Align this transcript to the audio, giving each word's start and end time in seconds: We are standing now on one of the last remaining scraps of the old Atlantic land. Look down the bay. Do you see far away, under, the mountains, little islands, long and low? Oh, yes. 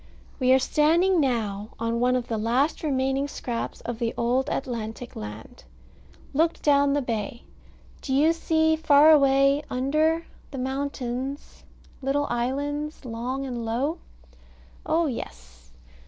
We 0.39 0.51
are 0.51 0.57
standing 0.57 1.19
now 1.21 1.69
on 1.77 1.99
one 1.99 2.15
of 2.15 2.27
the 2.27 2.39
last 2.39 2.81
remaining 2.81 3.27
scraps 3.27 3.81
of 3.81 3.99
the 3.99 4.15
old 4.17 4.49
Atlantic 4.49 5.15
land. 5.15 5.63
Look 6.33 6.59
down 6.63 6.93
the 6.93 7.03
bay. 7.03 7.43
Do 8.01 8.11
you 8.11 8.33
see 8.33 8.75
far 8.75 9.11
away, 9.11 9.61
under, 9.69 10.25
the 10.49 10.57
mountains, 10.57 11.63
little 12.01 12.25
islands, 12.31 13.05
long 13.05 13.45
and 13.45 13.63
low? 13.63 13.99
Oh, 14.87 15.05
yes. 15.05 15.69